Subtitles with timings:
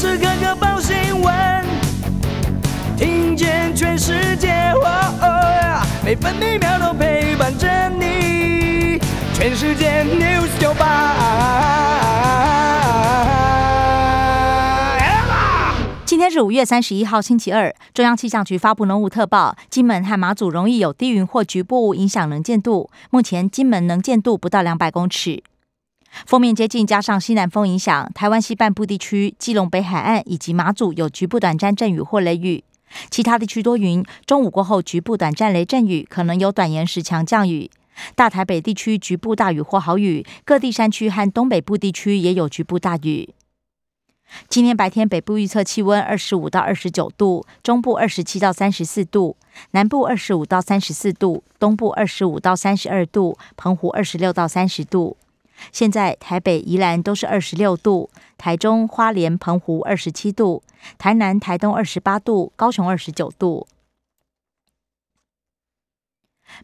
[0.00, 1.34] 时刻刻报新闻，
[2.96, 4.72] 听见全世界，
[6.02, 8.98] 每分每秒都陪伴着你。
[9.34, 11.16] 全世界 news 九八。
[16.06, 17.70] 今天是五月三十一号，星期二。
[17.92, 22.88] 中央气象局发布浓雾特报，金门和马祖容易有低云或局部影响能见度。
[23.10, 25.42] 目前金门能见度不到两百公尺。
[26.26, 32.62] 锋面接近，加上西南风影响，台湾西半部地区、基隆北海岸以及马祖有局部短暂阵雨或雷雨，
[33.10, 34.04] 其他地区多云。
[34.26, 37.70] 中午过后，局部短暂雷阵雨，可能有短延时强降雨。
[38.14, 43.34] 大台北地区局部大雨或豪雨，各地山区和东北部地区也有局部大雨。
[44.48, 49.36] 今天白天北部预测气温二十五到二十九度，中部二十七到三十四度，
[49.72, 55.16] 南部二十五到三十四度，东部二十五到三十二度，澎湖二十六到三十度。
[55.72, 60.62] 现在台北、宜兰都是二十六度，台中、花莲、澎湖二十七度，
[60.98, 63.66] 台南、台东二十八度，高雄二十九度。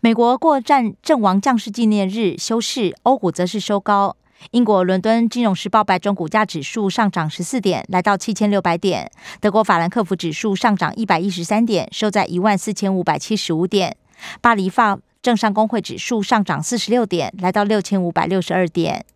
[0.00, 4.16] 美国过战阵亡将士纪念日休市，欧股则是收高。
[4.50, 9.10] 英国伦敦金融时报白种股价指数上涨十四点，来到七千六百点。
[9.40, 13.96] 德国法兰克福指数上涨一百一十三点，收在一万四千五百七十五点。
[14.40, 19.06] 巴黎法正商工会指数上涨四十六点，来到六千五百六十二点。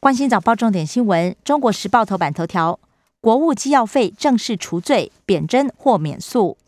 [0.00, 2.80] 关心早报重点新闻，《中国时报》头版头条：
[3.20, 6.58] 国务机要费正式除罪，贬征或免诉。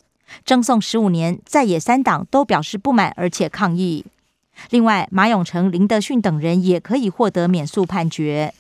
[0.45, 4.07] 征送十五年，在野三党都表示不满，而且抗议。
[4.69, 8.55] 另外，马永成、林德训等人也可以获得免诉判决。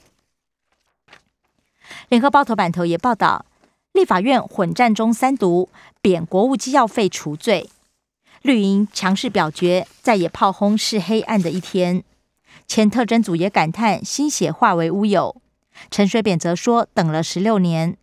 [2.09, 3.45] 联合报头版头也报道，
[3.92, 5.69] 立法院混战中三读，
[6.03, 7.70] 贬国务机要费除罪。
[8.42, 12.02] 绿营强势表决，再也炮轰是黑暗的一天。
[12.66, 15.41] 前特侦组也感叹心血化为乌有。
[15.91, 17.96] 陈水扁则说等了十六年。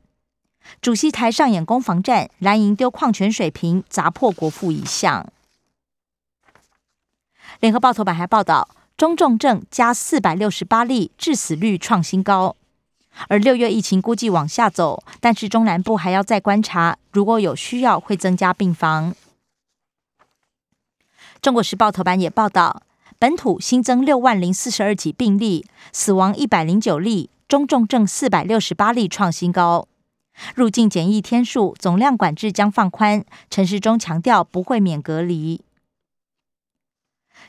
[0.81, 5.27] 主席台上演攻防战，蓝营丢矿泉水瓶砸破国父遗像。
[7.59, 12.55] 联合报头版还报道中重症加四百六十八例，致死率创新高。
[13.29, 19.15] 而六月疫情估计往下走，但是中南部还要再观察，如果有需要会增加病房。
[21.41, 22.81] 中国时报头版也报道，
[23.19, 29.87] 本土新增六万零四十二起病例，死亡一百零九例，中重症四百六十八例创新高。
[30.55, 35.61] 入境检疫天数、总量管制将放宽，陈时中强调不会免隔离。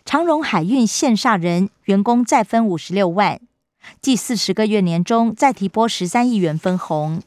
[0.04, 3.40] 长荣海运线煞人员工再分五十六万，
[4.00, 7.22] 计四十个月年终再提拨十三亿元分红。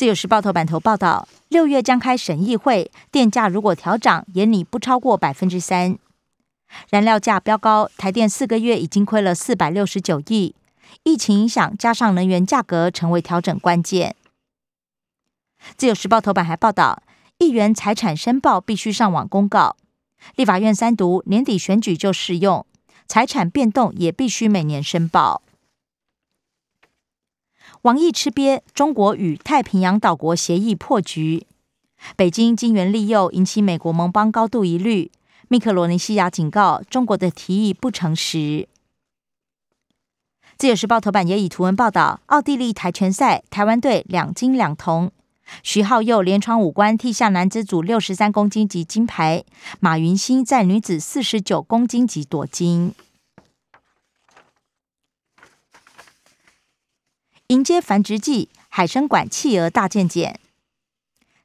[0.00, 5.98] 自由时报头版头报道，六月将开审议会，电价如果调涨，也拟不超过百分之三。
[6.88, 10.54] 燃料价飙高，台电四个月已经亏了四百六十九亿。
[11.02, 14.16] 疫情影响，加上能源价格成为调整关键。
[15.76, 17.02] 自由时报头版还报道，
[17.36, 19.76] 议员财产申报必须上网公告。
[20.34, 22.64] 立法院三读，年底选举就适用，
[23.06, 25.42] 财产变动也必须每年申报。
[27.82, 31.46] 王毅吃瘪，中国与太平洋岛国协议破局。
[32.16, 35.10] 北京金援利诱，引起美国盟邦高度疑虑。
[35.48, 38.68] 密克罗尼西亚警告，中国的提议不诚实。
[40.56, 45.10] 自由时报头版也以图文报道：奥地利跆拳赛，台湾队两金两铜。
[45.62, 49.42] 徐浩佑连闯五关，替下男子组六十三公斤级金牌。
[49.80, 52.94] 马云欣在女子四十九公斤级夺金。
[57.50, 60.38] 迎接繁殖季，海参馆企鹅大件件。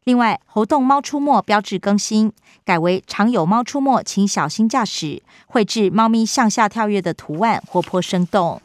[0.03, 2.31] 另外，猴洞猫出没标志更新，
[2.63, 5.23] 改为常有猫出没，请小心驾驶。
[5.47, 8.61] 绘制猫咪向下跳跃的图案，活泼生动。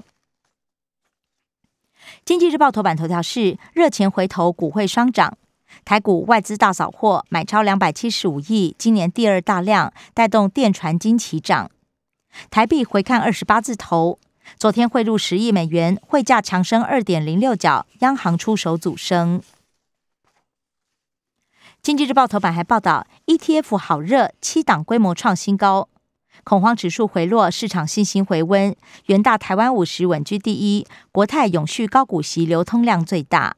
[2.27, 5.39] 经济日报头版头条是热钱回头，股汇双涨，
[5.87, 11.71] 台股外资大扫货，买超两百七十五亿，今年第二大量，带动电传金齐涨。
[12.51, 14.19] 台币回看二十八字头，
[14.59, 19.43] 昨天汇入十亿美元，汇价强升二点零六角，央行出手阻升。
[21.83, 25.89] 经济日报头版还报道，ETF 好热，七档规模创新高。
[26.45, 28.77] 恐慌指数回落，市场信心回温。
[29.07, 33.57] 元大台湾五十稳居第一，国泰永续高股息流通量最大。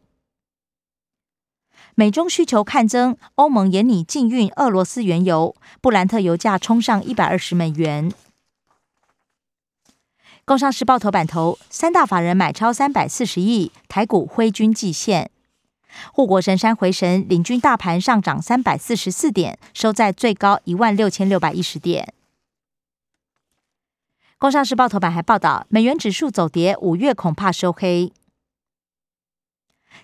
[1.94, 8.12] 美中需求看增，欧盟严拟禁运俄罗斯原油，布兰特油价冲上一百二十美元。
[10.44, 15.31] 工商时报头版头，三大法人买超三百四十亿，台股挥军季线。
[16.12, 22.12] 护国神山回神，领军大盘上涨三百四十四点，收在最高一万六千六百一十点。
[24.37, 28.12] 工商时报头版还报道，美元指数走跌，五月恐怕收黑。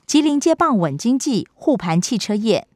[0.07, 2.69] 吉林接棒稳经济，护盘汽车业，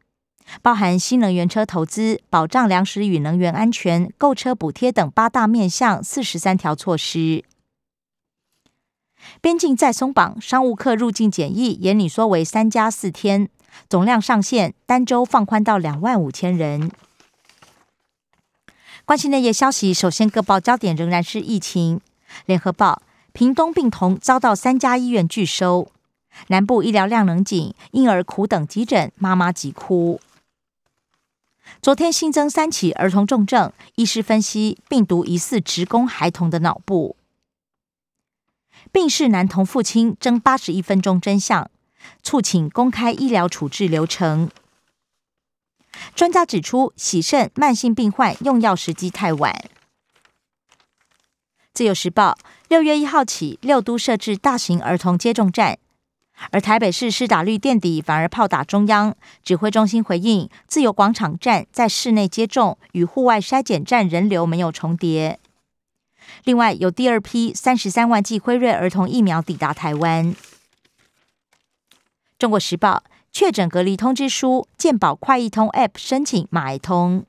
[0.61, 7.44] 包含新能源车投资、保障粮食与能源安全、购车补贴等八大面向四十三条措施。
[9.40, 13.48] 边境再松绑，商务客入境检疫也拟缩为三加四天，
[13.88, 16.90] 总量上限单周放宽到两万五千人。
[19.04, 22.00] 关心内页消息，首先各报焦点仍然是疫情。
[22.46, 23.02] 联合报：
[23.32, 25.88] 屏东病童遭到三家医院拒收，
[26.48, 30.20] 南部医疗量能紧，婴儿苦等急诊，妈妈急哭。
[31.80, 37.16] 昨天新增三起儿童重症，医师分析病毒疑似直攻孩童的脑部。
[38.92, 41.70] 病逝男童父亲争八十一分钟真相，
[42.22, 44.50] 促请公开医疗处置流程。
[46.14, 49.64] 专家指出，洗肾慢性病患用药时机太晚。
[51.72, 52.36] 自由时报
[52.68, 55.78] 六月一号起，六都设置大型儿童接种站，
[56.50, 59.16] 而台北市施打率垫底，反而炮打中央。
[59.42, 65.40] 指挥中心回应，自由广场站在室内接种，与户外筛检站人流没有重叠。
[66.44, 70.34] 另外，有第二批三十三万剂辉瑞儿童疫苗抵达台湾。
[72.38, 73.02] 中国时报。
[73.34, 77.24] 确诊隔离通知书，健保快易通 App 申请买通。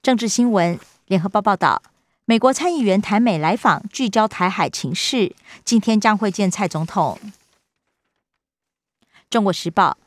[0.00, 1.82] 政治新闻，联合报报道，
[2.24, 5.36] 美国参议员台美来访，聚焦台海情势，
[5.66, 7.20] 今天将会见蔡总统。
[9.28, 9.98] 中国时报，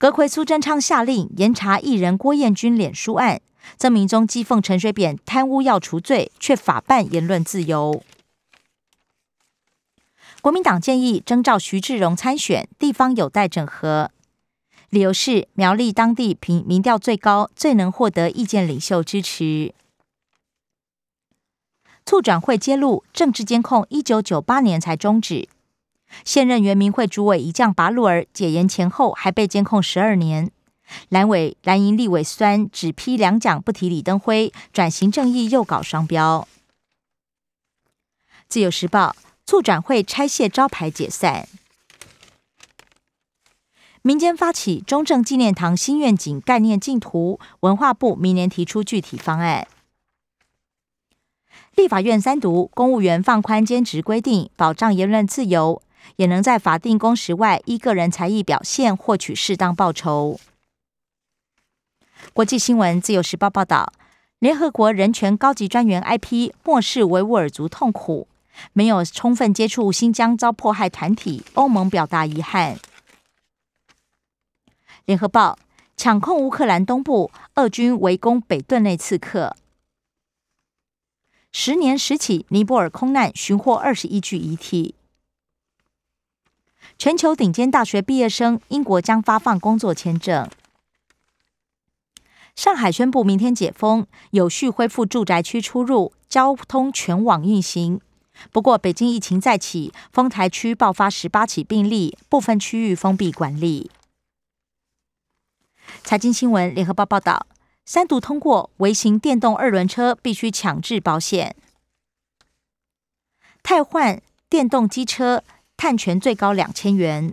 [0.00, 3.42] 阁魁苏贞昌下令严查艺人郭彦军脸书案，
[3.76, 8.02] 曾明宗讥讽陈水扁贪污要除罪，却法办言论自由。
[10.40, 14.10] 国民党建议征召徐志荣参选，地方有待整合。
[14.88, 19.74] 理由是苗栗当地民民调最高，最能获得意见领袖支持。
[22.06, 25.46] 促转会揭露政治监控，一九九八年才终止。
[26.24, 30.50] 现任原民会主委一将拔路儿解严前后还被监控十二年。
[31.08, 36.46] 蓝委蓝营立委酸只批两奖不提李登辉，转型正义又搞双标。
[38.48, 39.16] 自由时报。
[39.46, 41.48] 促转会拆卸招牌解散，
[44.02, 49.66] 民间发起中正纪念堂新愿景概念净图，文化部明年提出具体方案。
[51.74, 55.82] 立法院三读，公务员放宽兼职规定，保障言论自由，
[56.16, 60.40] 也能在法定工时外依个人才艺表现获取适当报酬。
[62.32, 63.92] 国际新闻，自由时报报道，
[64.38, 68.28] 联合国人权高级专员 IP 漠视维吾尔族痛苦。
[68.72, 72.78] 没有充分接触新疆遭迫害团体，欧盟表达遗憾。
[75.06, 75.58] 联合报
[75.96, 79.56] 抢控乌克兰东部，俄军围攻北顿内刺客。
[81.52, 84.94] 十年十起尼泊尔空难，寻获二十一具遗体。
[87.00, 90.46] 全球顶尖大学毕业生，英国将发放工作签证。
[92.54, 98.02] 上海宣布明天解封，有序恢复住宅区出入，交通全网运行。
[98.52, 103.90] 不过，北京疫情再起，丰台区爆发十八起病例，部分区域封闭管理。
[106.04, 107.46] 财经新闻，联合报报道，
[107.86, 111.56] 三读通过微型电动二轮车必须强制保险，
[113.62, 114.20] 汰换
[114.50, 115.42] 电动机车
[115.80, 117.32] 碳权最高两千元。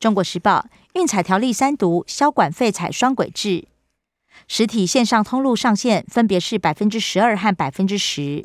[0.00, 3.68] 中国时报，运彩条例三读，销管费采双轨制，
[4.48, 8.44] 实体线上通路上限分别是百分之十二和百分之十。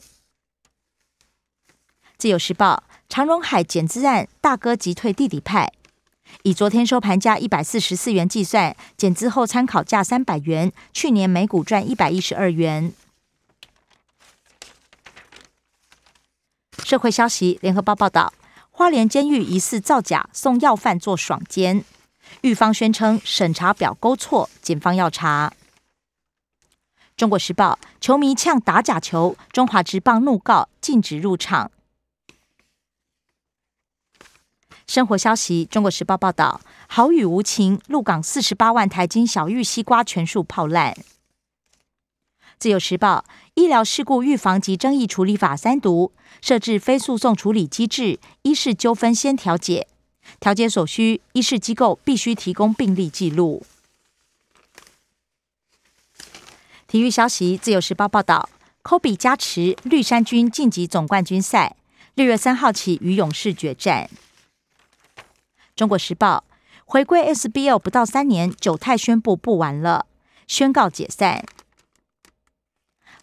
[2.20, 5.74] 自由时报长荣海减资案，大哥急退弟弟派，
[6.44, 12.94] 以昨天收盘价一百四十四元计算，减资后参考价三百元，去年每股赚一百一十二元。
[16.86, 18.32] 社会消息，联合报报道，
[18.70, 21.84] 花莲监狱疑似造假送要犯做爽监，
[22.42, 25.52] 狱方宣称审查表勾错，检方要查。
[27.18, 31.72] 中国时报球迷呛打假球，中华职棒怒告禁止入场。
[34.86, 40.96] 生活消息：中国时报报道，好雨无情，鹿港四十八万台金小玉西瓜全数泡烂。
[42.58, 49.88] 自由时报，医疗事故预防及争议处理法三读，设置非诉讼处理机制，医事纠纷先调解，
[50.40, 53.66] 调解所需，医事机构必须提供病历记录。
[56.88, 58.50] 体育消息：自由时报报道，
[58.82, 61.76] 科比加持绿衫军晋级总冠军赛，
[62.14, 64.10] 六月三号起与勇士决战。
[65.76, 66.46] 中国时报
[66.86, 70.06] 回归 SBL 不到三年，九泰宣布不玩了，
[70.48, 71.44] 宣告解散。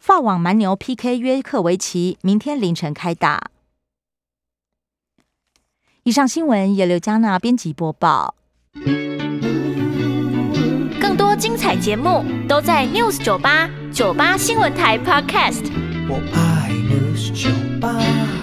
[0.03, 3.53] 法网蛮牛 PK 约克维奇明天凌晨开打。
[6.03, 8.35] 以上新闻由刘嘉娜编辑播报。
[11.01, 15.71] 更多精彩节目都在 News 酒吧酒吧新闻台 Podcast。
[16.09, 17.49] 我爱 News 酒
[17.81, 18.42] 吧。